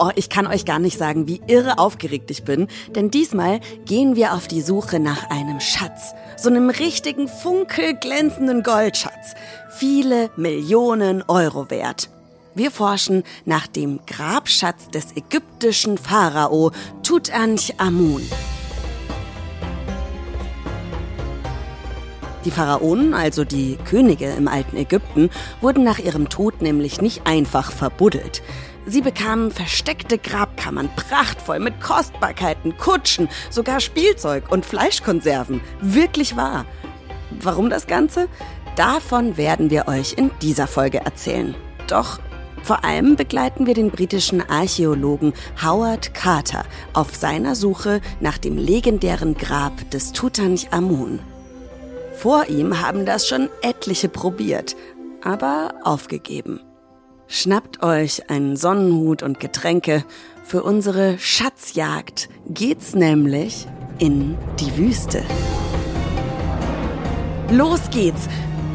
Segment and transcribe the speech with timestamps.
[0.00, 4.14] Oh, ich kann euch gar nicht sagen, wie irre aufgeregt ich bin, denn diesmal gehen
[4.14, 9.34] wir auf die Suche nach einem Schatz, so einem richtigen funkelglänzenden Goldschatz,
[9.70, 12.10] viele Millionen Euro wert.
[12.54, 16.70] Wir forschen nach dem Grabschatz des ägyptischen Pharao
[17.02, 18.22] Tutanchamun.
[22.44, 25.28] Die Pharaonen, also die Könige im alten Ägypten,
[25.60, 28.42] wurden nach ihrem Tod nämlich nicht einfach verbuddelt.
[28.88, 35.60] Sie bekamen versteckte Grabkammern, prachtvoll mit Kostbarkeiten, Kutschen, sogar Spielzeug und Fleischkonserven.
[35.82, 36.64] Wirklich wahr.
[37.30, 38.28] Warum das Ganze?
[38.76, 41.54] Davon werden wir euch in dieser Folge erzählen.
[41.86, 42.18] Doch
[42.62, 49.36] vor allem begleiten wir den britischen Archäologen Howard Carter auf seiner Suche nach dem legendären
[49.36, 51.20] Grab des Tutanchamun.
[52.14, 54.76] Vor ihm haben das schon etliche probiert,
[55.22, 56.60] aber aufgegeben.
[57.30, 60.02] Schnappt euch einen Sonnenhut und Getränke.
[60.44, 63.66] Für unsere Schatzjagd geht's nämlich
[63.98, 65.22] in die Wüste.
[67.50, 68.28] Los geht's!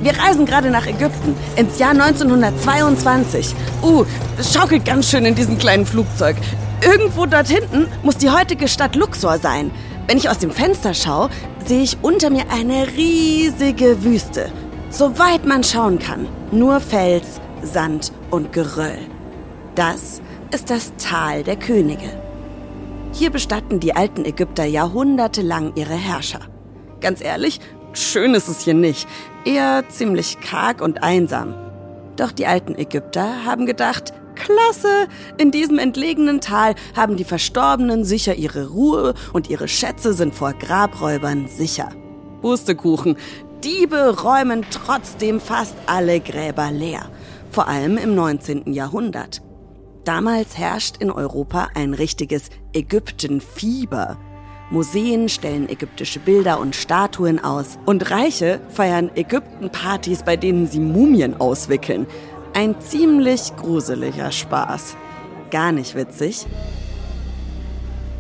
[0.04, 3.56] Wir reisen gerade nach Ägypten ins Jahr 1922.
[3.82, 4.06] Uh,
[4.38, 6.38] es schaukelt ganz schön in diesem kleinen Flugzeug.
[6.86, 9.72] Irgendwo dort hinten muss die heutige Stadt Luxor sein.
[10.06, 11.32] Wenn ich aus dem Fenster schaue,
[11.66, 14.52] sehe ich unter mir eine riesige Wüste.
[14.92, 16.28] Soweit man schauen kann.
[16.52, 19.00] Nur Fels, Sand und Geröll.
[19.76, 20.22] Das
[20.54, 22.22] ist das Tal der Könige.
[23.12, 26.42] Hier bestatten die alten Ägypter jahrhundertelang ihre Herrscher.
[27.00, 27.60] Ganz ehrlich,
[27.94, 29.08] schön ist es hier nicht,
[29.46, 31.56] eher ziemlich karg und einsam.
[32.16, 35.08] Doch die alten Ägypter haben gedacht, klasse,
[35.38, 40.54] in diesem entlegenen Tal haben die Verstorbenen sicher ihre Ruhe und ihre Schätze sind vor
[40.54, 41.90] Grabräubern sicher.
[42.42, 43.16] Pustekuchen,
[43.64, 47.10] Diebe räumen trotzdem fast alle Gräber leer
[47.54, 48.74] vor allem im 19.
[48.74, 49.42] Jahrhundert.
[50.06, 54.18] Damals herrscht in Europa ein richtiges Ägyptenfieber.
[54.72, 61.40] Museen stellen ägyptische Bilder und Statuen aus und Reiche feiern Ägyptenpartys, bei denen sie Mumien
[61.40, 62.08] auswickeln.
[62.54, 64.98] Ein ziemlich gruseliger Spaß.
[65.52, 66.48] Gar nicht witzig.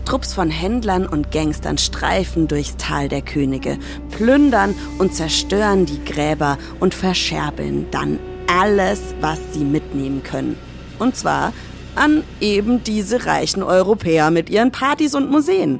[0.05, 3.79] Trupps von Händlern und Gangstern streifen durchs Tal der Könige,
[4.11, 10.57] plündern und zerstören die Gräber und verscherbeln dann alles, was sie mitnehmen können.
[10.99, 11.53] Und zwar
[11.95, 15.79] an eben diese reichen Europäer mit ihren Partys und Museen.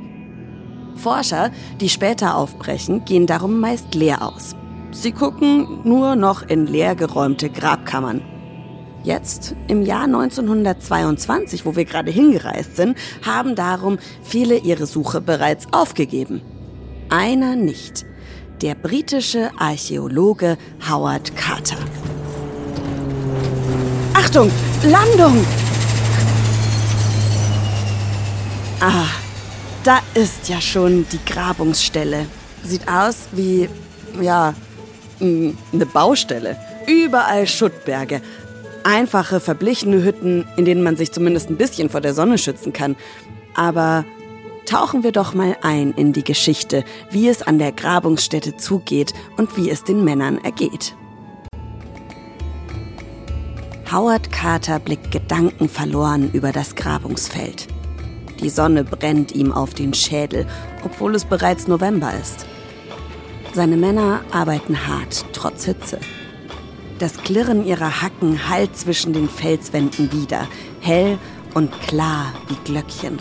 [0.96, 4.56] Forscher, die später aufbrechen, gehen darum meist leer aus.
[4.91, 8.22] Sie gucken nur noch in leergeräumte Grabkammern.
[9.03, 15.68] Jetzt, im Jahr 1922, wo wir gerade hingereist sind, haben darum viele ihre Suche bereits
[15.74, 16.41] aufgegeben.
[17.09, 18.06] Einer nicht.
[18.62, 20.57] Der britische Archäologe
[20.90, 21.78] Howard Carter.
[24.35, 24.51] Achtung,
[24.85, 25.45] Landung!
[28.79, 29.05] Ah,
[29.83, 32.25] da ist ja schon die Grabungsstelle.
[32.63, 33.69] Sieht aus wie,
[34.19, 34.55] ja,
[35.19, 36.57] eine Baustelle.
[36.88, 38.23] Überall Schuttberge.
[38.83, 42.95] Einfache, verblichene Hütten, in denen man sich zumindest ein bisschen vor der Sonne schützen kann.
[43.53, 44.03] Aber
[44.65, 49.55] tauchen wir doch mal ein in die Geschichte, wie es an der Grabungsstätte zugeht und
[49.57, 50.95] wie es den Männern ergeht.
[53.94, 57.68] Howard Carter blickt gedankenverloren über das Grabungsfeld.
[58.42, 60.48] Die Sonne brennt ihm auf den Schädel,
[60.84, 62.48] obwohl es bereits November ist.
[63.54, 66.00] Seine Männer arbeiten hart, trotz Hitze.
[66.98, 70.48] Das Klirren ihrer Hacken hallt zwischen den Felswänden wieder,
[70.81, 71.20] hell
[71.54, 73.20] und klar wie Glöckchen.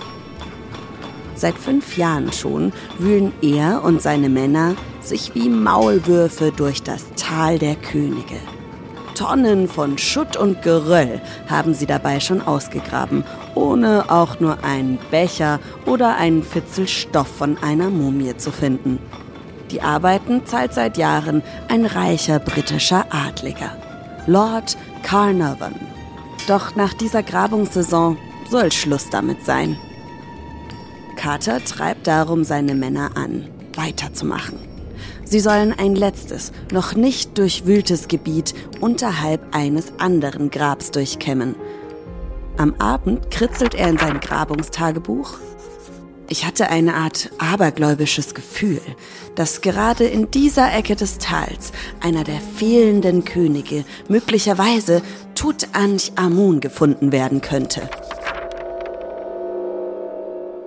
[1.34, 7.58] Seit fünf Jahren schon wühlen er und seine Männer sich wie Maulwürfe durch das Tal
[7.58, 8.40] der Könige.
[9.14, 13.24] Tonnen von Schutt und Geröll haben sie dabei schon ausgegraben,
[13.54, 18.98] ohne auch nur einen Becher oder einen Fitzel Stoff von einer Mumie zu finden.
[19.70, 23.76] Die Arbeiten zahlt seit Jahren ein reicher britischer Adliger,
[24.26, 25.74] Lord Carnarvon.
[26.46, 28.18] Doch nach dieser Grabungssaison
[28.50, 29.78] soll Schluss damit sein.
[31.16, 34.71] Carter treibt darum seine Männer an, weiterzumachen.
[35.32, 38.52] Sie sollen ein letztes, noch nicht durchwühltes Gebiet
[38.82, 41.54] unterhalb eines anderen Grabs durchkämmen.
[42.58, 45.38] Am Abend kritzelt er in sein Grabungstagebuch.
[46.28, 48.82] Ich hatte eine Art abergläubisches Gefühl,
[49.34, 55.00] dass gerade in dieser Ecke des Tals einer der fehlenden Könige möglicherweise
[55.34, 57.88] Tutanchamun gefunden werden könnte.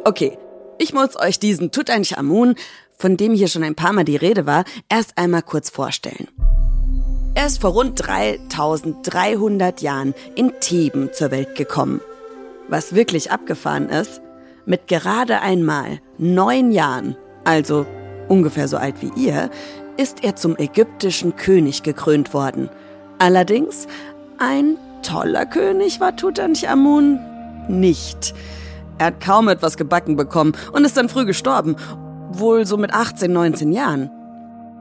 [0.06, 0.40] Okay,
[0.78, 2.56] ich muss euch diesen Tutanchamun,
[2.98, 6.28] von dem hier schon ein paar Mal die Rede war, erst einmal kurz vorstellen.
[7.34, 12.00] Er ist vor rund 3300 Jahren in Theben zur Welt gekommen.
[12.70, 14.22] Was wirklich abgefahren ist,
[14.66, 17.86] mit gerade einmal neun Jahren, also
[18.30, 19.50] ungefähr so alt wie ihr,
[19.98, 22.70] ist er zum ägyptischen König gekrönt worden.
[23.20, 23.88] Allerdings,
[24.38, 27.20] ein toller König war Tutanchamun
[27.68, 28.34] nicht.
[28.98, 31.76] Er hat kaum etwas gebacken bekommen und ist dann früh gestorben,
[32.40, 34.10] wohl so mit 18, 19 Jahren.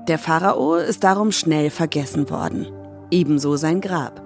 [0.09, 2.67] Der Pharao ist darum schnell vergessen worden.
[3.11, 4.23] Ebenso sein Grab.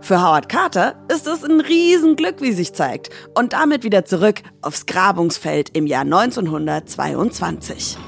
[0.00, 3.10] Für Howard Carter ist es ein Riesenglück, wie sich zeigt.
[3.34, 7.98] Und damit wieder zurück aufs Grabungsfeld im Jahr 1922.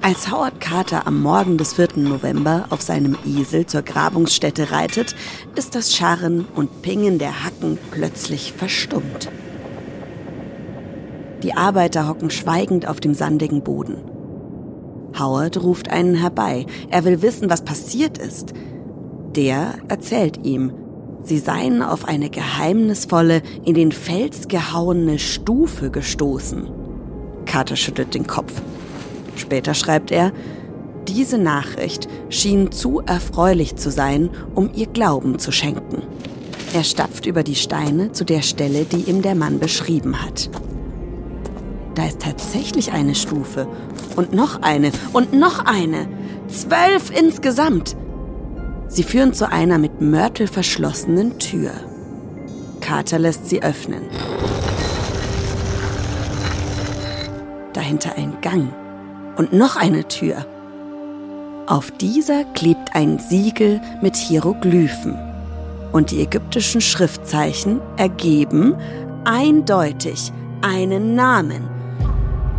[0.00, 1.96] Als Howard Carter am Morgen des 4.
[1.96, 5.16] November auf seinem Esel zur Grabungsstätte reitet,
[5.54, 9.30] ist das Scharren und Pingen der Hacken plötzlich verstummt.
[11.44, 13.98] Die Arbeiter hocken schweigend auf dem sandigen Boden.
[15.18, 16.64] Howard ruft einen herbei.
[16.88, 18.54] Er will wissen, was passiert ist.
[19.36, 20.72] Der erzählt ihm,
[21.22, 26.66] sie seien auf eine geheimnisvolle, in den Fels gehauene Stufe gestoßen.
[27.44, 28.62] Carter schüttelt den Kopf.
[29.36, 30.32] Später schreibt er,
[31.08, 36.04] diese Nachricht schien zu erfreulich zu sein, um ihr Glauben zu schenken.
[36.72, 40.48] Er stapft über die Steine zu der Stelle, die ihm der Mann beschrieben hat.
[41.94, 43.66] Da ist tatsächlich eine Stufe.
[44.16, 44.90] Und noch eine.
[45.12, 46.08] Und noch eine.
[46.48, 47.96] Zwölf insgesamt.
[48.88, 51.72] Sie führen zu einer mit Mörtel verschlossenen Tür.
[52.80, 54.02] Carter lässt sie öffnen.
[57.72, 58.68] Dahinter ein Gang
[59.36, 60.46] und noch eine Tür.
[61.66, 65.18] Auf dieser klebt ein Siegel mit Hieroglyphen.
[65.92, 68.74] Und die ägyptischen Schriftzeichen ergeben
[69.24, 71.73] eindeutig einen Namen.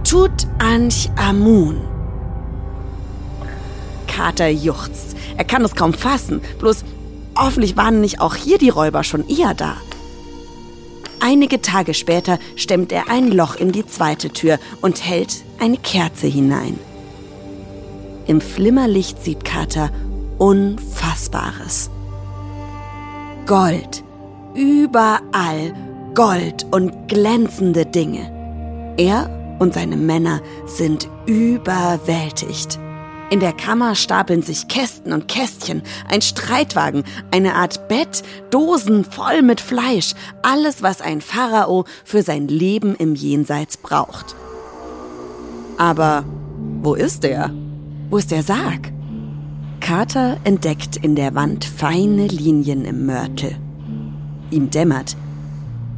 [0.06, 1.82] Tutanchamun.
[4.08, 5.18] Kater juchzt.
[5.36, 6.42] Er kann es kaum fassen.
[6.60, 6.86] Bloß
[7.36, 9.78] hoffentlich waren nicht auch hier die Räuber schon eher da.
[11.20, 16.28] Einige Tage später stemmt er ein Loch in die zweite Tür und hält eine Kerze
[16.28, 16.80] hinein.
[18.28, 19.90] Im Flimmerlicht sieht Carter
[20.38, 21.90] Unfassbares.
[23.48, 24.04] Gold.
[24.54, 25.74] Überall
[26.14, 28.32] Gold und glänzende Dinge.
[28.98, 32.80] Er und seine Männer sind überwältigt.
[33.32, 38.22] In der Kammer stapeln sich Kästen und Kästchen, ein Streitwagen, eine Art Bett,
[38.52, 40.14] Dosen voll mit Fleisch,
[40.44, 44.36] alles, was ein Pharao für sein Leben im Jenseits braucht.
[45.78, 46.24] Aber
[46.82, 47.52] wo ist er?
[48.12, 48.92] Wo ist der Sarg?
[49.80, 53.58] Carter entdeckt in der Wand feine Linien im Mörtel.
[54.52, 55.18] Ihm dämmert.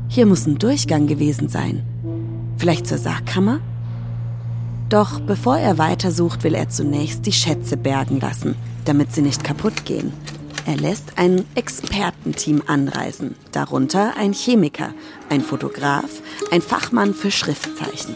[0.07, 1.83] Hier muss ein Durchgang gewesen sein.
[2.57, 3.59] Vielleicht zur Sargkammer?
[4.89, 8.56] Doch bevor er weitersucht, will er zunächst die Schätze bergen lassen,
[8.86, 10.12] damit sie nicht kaputt gehen.
[10.65, 14.94] Er lässt ein Expertenteam anreisen, darunter ein Chemiker,
[15.30, 16.21] ein Fotograf,
[16.51, 18.16] ein Fachmann für Schriftzeichen.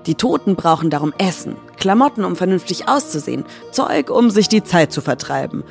[0.06, 5.00] Die Toten brauchen darum Essen, Klamotten, um vernünftig auszusehen, Zeug, um sich die Zeit zu
[5.00, 5.64] vertreiben.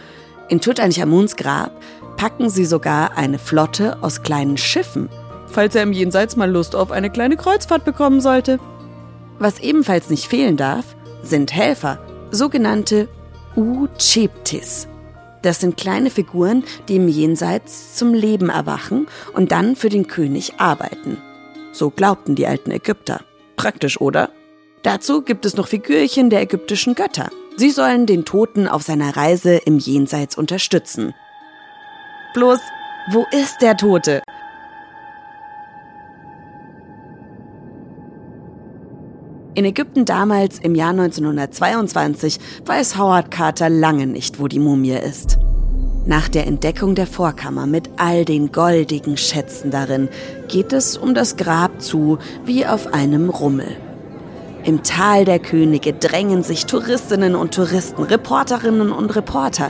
[0.50, 1.72] In Tutanchamuns Grab
[2.18, 5.10] packen sie sogar eine Flotte aus kleinen Schiffen,
[5.48, 8.60] falls er im Jenseits mal Lust auf eine kleine Kreuzfahrt bekommen sollte.
[9.40, 12.00] Was ebenfalls nicht fehlen darf, sind Helfer,
[12.32, 13.08] sogenannte
[13.56, 14.88] Ucheptis.
[15.42, 20.54] Das sind kleine Figuren, die im Jenseits zum Leben erwachen und dann für den König
[20.58, 21.18] arbeiten.
[21.72, 23.22] So glaubten die alten Ägypter.
[23.56, 24.30] Praktisch, oder?
[24.84, 27.30] Dazu gibt es noch Figürchen der ägyptischen Götter.
[27.58, 31.14] Sie sollen den Toten auf seiner Reise im Jenseits unterstützen.
[32.34, 32.60] Bloß,
[33.12, 34.22] wo ist der Tote?
[39.54, 45.40] In Ägypten damals im Jahr 1922 weiß Howard Carter lange nicht, wo die Mumie ist.
[46.06, 50.08] Nach der Entdeckung der Vorkammer mit all den goldigen Schätzen darin
[50.48, 53.76] geht es um das Grab zu wie auf einem Rummel.
[54.64, 59.70] Im Tal der Könige drängen sich Touristinnen und Touristen, Reporterinnen und Reporter.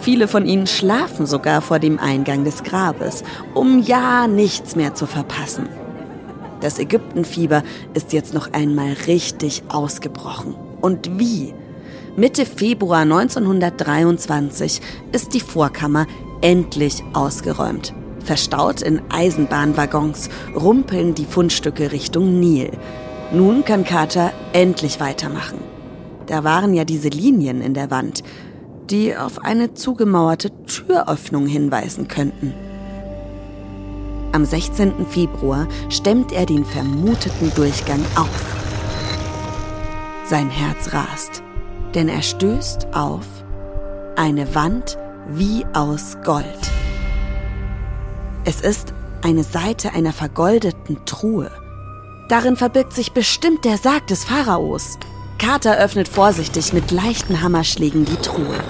[0.00, 3.22] Viele von ihnen schlafen sogar vor dem Eingang des Grabes,
[3.52, 5.68] um ja nichts mehr zu verpassen.
[6.60, 7.62] Das Ägyptenfieber
[7.94, 10.54] ist jetzt noch einmal richtig ausgebrochen.
[10.80, 11.54] Und wie?
[12.16, 14.80] Mitte Februar 1923
[15.12, 16.06] ist die Vorkammer
[16.40, 17.94] endlich ausgeräumt.
[18.24, 22.70] Verstaut in Eisenbahnwaggons rumpeln die Fundstücke Richtung Nil.
[23.32, 25.58] Nun kann Carter endlich weitermachen.
[26.26, 28.22] Da waren ja diese Linien in der Wand,
[28.90, 32.52] die auf eine zugemauerte Türöffnung hinweisen könnten.
[34.32, 35.06] Am 16.
[35.06, 38.56] Februar stemmt er den vermuteten Durchgang auf.
[40.24, 41.42] Sein Herz rast,
[41.94, 43.26] denn er stößt auf
[44.14, 46.44] eine Wand wie aus Gold.
[48.44, 51.50] Es ist eine Seite einer vergoldeten Truhe.
[52.28, 54.98] Darin verbirgt sich bestimmt der Sarg des Pharaos.
[55.38, 58.60] Carter öffnet vorsichtig mit leichten Hammerschlägen die Truhe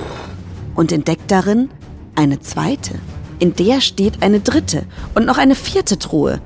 [0.75, 1.69] und entdeckt darin
[2.15, 2.99] eine zweite.
[3.41, 6.41] In der steht eine dritte und noch eine vierte Truhe.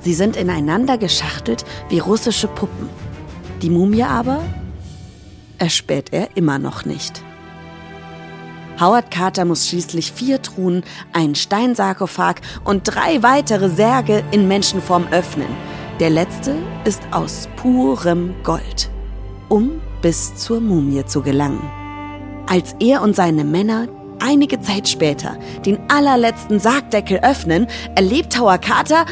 [0.00, 2.90] Sie sind ineinander geschachtelt wie russische Puppen.
[3.62, 4.42] Die Mumie aber
[5.58, 7.22] erspäht er immer noch nicht.
[8.80, 15.46] Howard Carter muss schließlich vier Truhen, einen Steinsarkophag und drei weitere Särge in Menschenform öffnen.
[16.00, 18.90] Der letzte ist aus purem Gold,
[19.48, 21.62] um bis zur Mumie zu gelangen.
[22.48, 23.86] Als er und seine Männer
[24.24, 29.04] einige Zeit später den allerletzten Sargdeckel öffnen, erlebt Howard Carter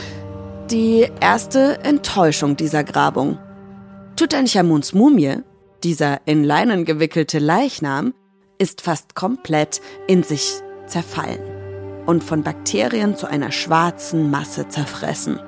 [0.70, 3.38] die erste Enttäuschung dieser Grabung.
[4.16, 5.36] Tutanchamuns Mumie,
[5.84, 8.14] dieser in Leinen gewickelte Leichnam,
[8.58, 10.54] ist fast komplett in sich
[10.86, 11.40] zerfallen
[12.06, 15.38] und von Bakterien zu einer schwarzen Masse zerfressen.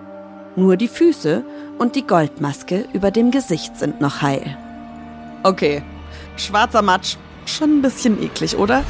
[0.56, 1.44] Nur die Füße
[1.78, 4.56] und die Goldmaske über dem Gesicht sind noch heil.
[5.42, 5.82] Okay,
[6.36, 7.16] schwarzer Matsch,
[7.46, 8.84] schon ein bisschen eklig, oder?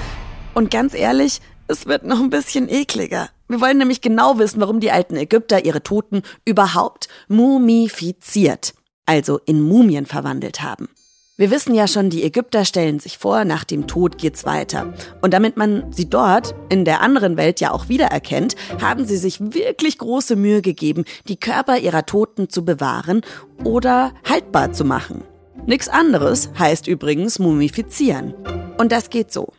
[0.55, 3.29] Und ganz ehrlich, es wird noch ein bisschen ekliger.
[3.49, 9.61] Wir wollen nämlich genau wissen, warum die alten Ägypter ihre Toten überhaupt mumifiziert, also in
[9.61, 10.89] Mumien verwandelt haben.
[11.37, 14.95] Wir wissen ja schon, die Ägypter stellen sich vor, nach dem Tod geht's weiter.
[15.21, 19.41] Und damit man sie dort in der anderen Welt ja auch wiedererkennt, haben sie sich
[19.41, 23.23] wirklich große Mühe gegeben, die Körper ihrer Toten zu bewahren
[23.65, 25.25] oder haltbar zu machen.
[25.67, 28.35] Nix anderes heißt übrigens mumifizieren.
[28.79, 29.53] Und das geht so.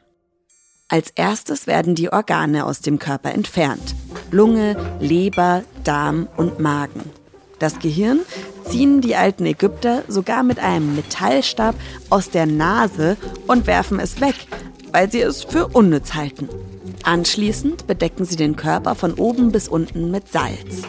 [0.87, 3.95] Als erstes werden die Organe aus dem Körper entfernt.
[4.29, 7.09] Lunge, Leber, Darm und Magen.
[7.57, 8.19] Das Gehirn
[8.69, 11.73] ziehen die alten Ägypter sogar mit einem Metallstab
[12.11, 14.35] aus der Nase und werfen es weg,
[14.91, 16.49] weil sie es für unnütz halten.
[17.01, 20.83] Anschließend bedecken sie den Körper von oben bis unten mit Salz.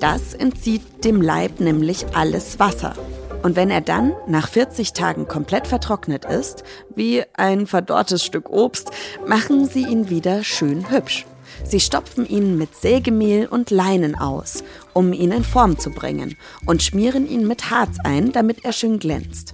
[0.00, 2.94] Das entzieht dem Leib nämlich alles Wasser.
[3.42, 6.62] Und wenn er dann nach 40 Tagen komplett vertrocknet ist,
[6.94, 8.90] wie ein verdorrtes Stück Obst,
[9.26, 11.26] machen sie ihn wieder schön hübsch.
[11.64, 16.82] Sie stopfen ihn mit Sägemehl und Leinen aus, um ihn in Form zu bringen, und
[16.82, 19.52] schmieren ihn mit Harz ein, damit er schön glänzt.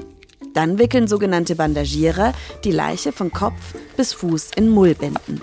[0.55, 2.33] Dann wickeln sogenannte Bandagierer
[2.65, 5.43] die Leiche von Kopf bis Fuß in Mullbinden.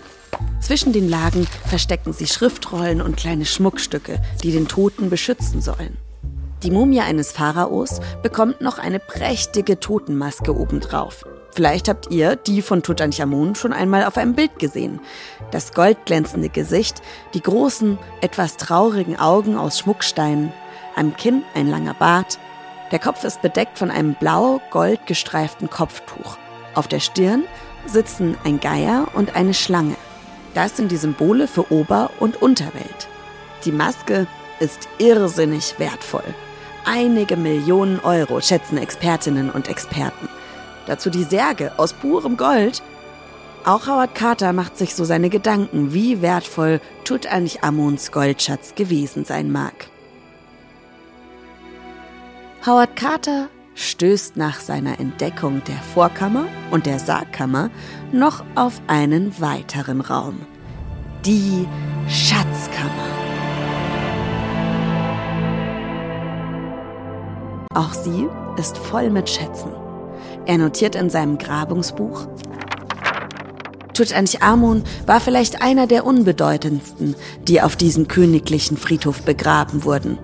[0.60, 5.98] Zwischen den Lagen verstecken sie Schriftrollen und kleine Schmuckstücke, die den Toten beschützen sollen.
[6.66, 11.24] Die Mumie eines Pharaos bekommt noch eine prächtige Totenmaske obendrauf.
[11.52, 15.00] Vielleicht habt ihr die von Tutanchamun schon einmal auf einem Bild gesehen.
[15.52, 17.04] Das goldglänzende Gesicht,
[17.36, 20.52] die großen, etwas traurigen Augen aus Schmucksteinen,
[20.96, 22.40] am Kinn ein langer Bart.
[22.92, 26.36] Der Kopf ist bedeckt von einem blau-gold gestreiften Kopftuch.
[26.74, 27.44] Auf der Stirn
[27.86, 29.98] sitzen ein Geier und eine Schlange.
[30.56, 33.08] Das sind die Symbole für Ober- und Unterwelt.
[33.66, 34.26] Die Maske
[34.60, 36.34] ist irrsinnig wertvoll.
[36.86, 40.30] Einige Millionen Euro schätzen Expertinnen und Experten.
[40.86, 42.84] Dazu die Särge aus purem Gold.
[43.66, 49.88] Auch Howard Carter macht sich so seine Gedanken, wie wertvoll Tutanchamuns Goldschatz gewesen sein mag.
[52.66, 57.72] Howard Carter stößt nach seiner Entdeckung der Vorkammer und der Sargkammer
[58.12, 60.40] noch auf einen weiteren Raum.
[61.26, 61.68] Die
[62.08, 63.05] Schatzkammer.
[67.76, 68.28] Auch sie
[68.58, 69.70] ist voll mit Schätzen.
[70.48, 72.28] Er notiert in seinem Grabungsbuch,
[73.96, 77.16] Tutanchamun war vielleicht einer der unbedeutendsten,
[77.48, 80.18] die auf diesem königlichen Friedhof begraben wurden.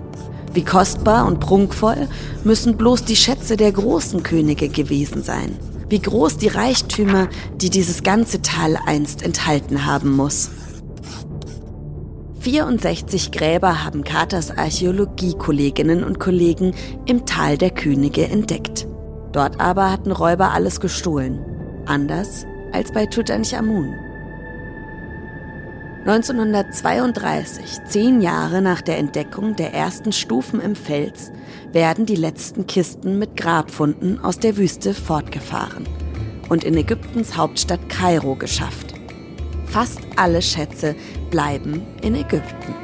[0.53, 2.09] Wie kostbar und prunkvoll
[2.43, 5.57] müssen bloß die Schätze der großen Könige gewesen sein.
[5.87, 10.49] Wie groß die Reichtümer, die dieses ganze Tal einst enthalten haben muss.
[12.41, 16.73] 64 Gräber haben Carters Archäologiekolleginnen und Kollegen
[17.05, 18.87] im Tal der Könige entdeckt.
[19.31, 21.39] Dort aber hatten Räuber alles gestohlen.
[21.85, 23.93] Anders als bei Tutanchamun.
[26.07, 31.31] 1932, zehn Jahre nach der Entdeckung der ersten Stufen im Fels,
[31.73, 35.87] werden die letzten Kisten mit Grabfunden aus der Wüste fortgefahren
[36.49, 38.90] und in Ägyptens Hauptstadt Kairo geschafft.
[39.71, 40.95] Fast alle Schätze
[41.29, 42.75] bleiben in Ägypten.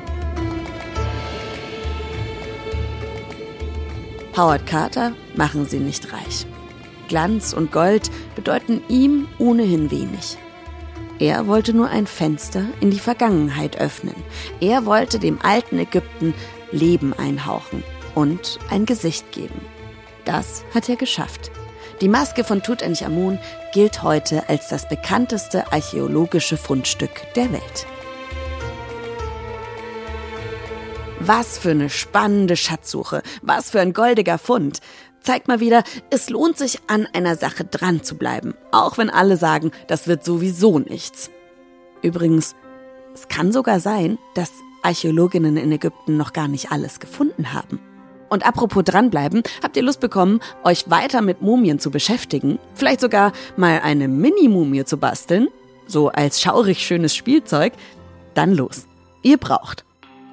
[4.37, 6.45] Howard Carter machen sie nicht reich.
[7.09, 10.37] Glanz und Gold bedeuten ihm ohnehin wenig.
[11.19, 14.15] Er wollte nur ein Fenster in die Vergangenheit öffnen.
[14.61, 16.33] Er wollte dem alten Ägypten
[16.71, 17.83] Leben einhauchen
[18.15, 19.59] und ein Gesicht geben.
[20.23, 21.51] Das hat er geschafft.
[22.01, 23.39] Die Maske von Tutanchamun
[23.73, 27.87] gilt heute als das bekannteste archäologische Fundstück der Welt.
[31.19, 34.79] Was für eine spannende Schatzsuche, was für ein goldiger Fund
[35.21, 39.35] zeigt mal wieder, es lohnt sich an einer Sache dran zu bleiben, auch wenn alle
[39.35, 41.31] sagen, das wird sowieso nichts.
[42.03, 42.55] Übrigens,
[43.15, 44.51] es kann sogar sein, dass
[44.83, 47.79] Archäologinnen in Ägypten noch gar nicht alles gefunden haben.
[48.29, 52.59] Und apropos dranbleiben, habt ihr Lust bekommen, euch weiter mit Mumien zu beschäftigen?
[52.73, 55.47] Vielleicht sogar mal eine Mini-Mumie zu basteln?
[55.87, 57.73] So als schaurig schönes Spielzeug?
[58.33, 58.85] Dann los.
[59.23, 59.85] Ihr braucht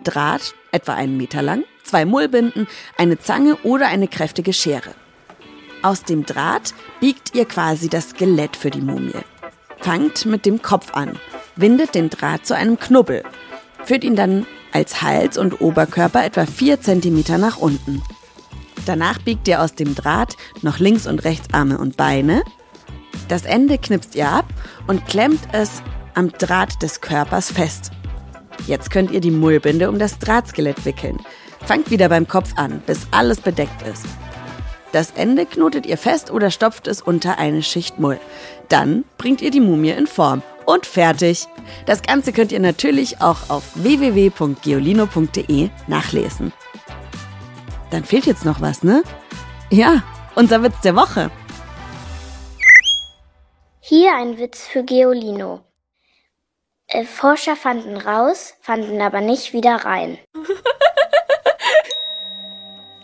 [0.03, 2.67] Draht, etwa einen Meter lang, zwei Mullbinden,
[2.99, 4.91] eine Zange oder eine kräftige Schere.
[5.83, 9.13] Aus dem Draht biegt ihr quasi das Skelett für die Mumie.
[9.79, 11.19] Fangt mit dem Kopf an,
[11.57, 13.23] windet den Draht zu einem Knubbel,
[13.85, 18.03] führt ihn dann als Hals und Oberkörper etwa 4 cm nach unten.
[18.87, 22.43] Danach biegt ihr aus dem Draht noch links und rechts Arme und Beine.
[23.29, 24.47] Das Ende knipst ihr ab
[24.87, 25.83] und klemmt es
[26.15, 27.91] am Draht des Körpers fest.
[28.67, 31.19] Jetzt könnt ihr die Mullbinde um das Drahtskelett wickeln.
[31.65, 34.07] Fangt wieder beim Kopf an, bis alles bedeckt ist.
[34.93, 38.21] Das Ende knotet ihr fest oder stopft es unter eine Schicht Mull.
[38.69, 40.43] Dann bringt ihr die Mumie in Form.
[40.67, 41.47] Und fertig.
[41.87, 46.53] Das Ganze könnt ihr natürlich auch auf www.geolino.de nachlesen.
[47.91, 49.03] Dann fehlt jetzt noch was, ne?
[49.71, 50.03] Ja,
[50.35, 51.31] unser Witz der Woche.
[53.81, 55.61] Hier ein Witz für Geolino.
[56.87, 60.19] Äh, Forscher fanden raus, fanden aber nicht wieder rein.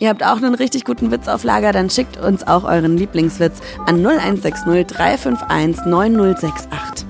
[0.01, 3.61] Ihr habt auch einen richtig guten Witz auf Lager, dann schickt uns auch euren Lieblingswitz
[3.87, 7.10] an 0160 351 9068.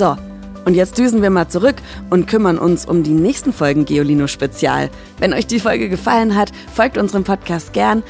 [0.00, 0.16] So,
[0.64, 1.74] und jetzt düsen wir mal zurück
[2.08, 4.88] und kümmern uns um die nächsten Folgen Geolino Spezial.
[5.18, 8.02] Wenn euch die Folge gefallen hat, folgt unserem Podcast gern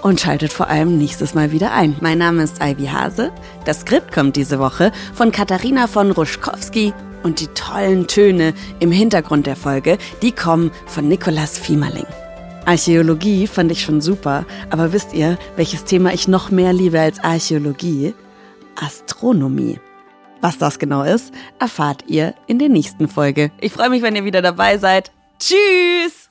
[0.00, 1.96] und schaltet vor allem nächstes Mal wieder ein.
[2.00, 3.30] Mein Name ist Ivy Hase.
[3.66, 9.46] Das Skript kommt diese Woche von Katharina von Ruschkowski und die tollen Töne im Hintergrund
[9.46, 12.06] der Folge, die kommen von Nikolas Fiemerling.
[12.64, 17.22] Archäologie fand ich schon super, aber wisst ihr, welches Thema ich noch mehr liebe als
[17.22, 18.14] Archäologie?
[18.82, 19.78] Astronomie.
[20.40, 23.50] Was das genau ist, erfahrt ihr in der nächsten Folge.
[23.60, 25.10] Ich freue mich, wenn ihr wieder dabei seid.
[25.38, 26.30] Tschüss!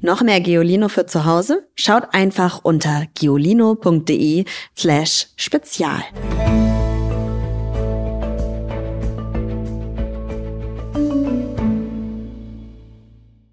[0.00, 1.68] Noch mehr Geolino für zu Hause?
[1.76, 4.44] Schaut einfach unter geolino.de
[4.76, 6.02] slash spezial.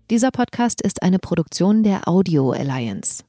[0.09, 3.23] Dieser Podcast ist eine Produktion der Audio Alliance.